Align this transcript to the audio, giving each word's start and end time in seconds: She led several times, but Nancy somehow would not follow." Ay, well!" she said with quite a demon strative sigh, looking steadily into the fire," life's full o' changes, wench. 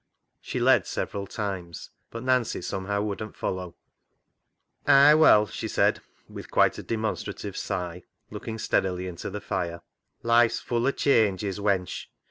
She 0.41 0.59
led 0.59 0.87
several 0.87 1.27
times, 1.27 1.91
but 2.09 2.23
Nancy 2.23 2.59
somehow 2.63 3.03
would 3.03 3.19
not 3.19 3.35
follow." 3.35 3.75
Ay, 4.87 5.13
well!" 5.13 5.45
she 5.45 5.67
said 5.67 6.01
with 6.27 6.49
quite 6.49 6.79
a 6.79 6.81
demon 6.81 7.13
strative 7.13 7.55
sigh, 7.55 8.01
looking 8.31 8.57
steadily 8.57 9.05
into 9.05 9.29
the 9.29 9.39
fire," 9.41 9.81
life's 10.23 10.59
full 10.59 10.87
o' 10.87 10.91
changes, 10.91 11.59
wench. 11.59 12.07